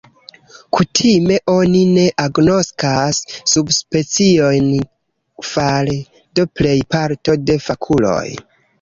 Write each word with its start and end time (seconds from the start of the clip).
Kutime 0.77 1.35
oni 1.55 1.81
ne 1.97 2.05
agnoskas 2.23 3.21
subspeciojn 3.53 4.73
fare 5.53 6.03
de 6.41 6.51
plej 6.59 6.77
parto 6.99 7.41
de 7.49 7.63
fakuloj. 7.73 8.23